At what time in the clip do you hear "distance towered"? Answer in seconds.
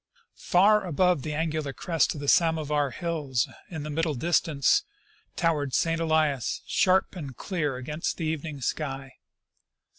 4.15-5.75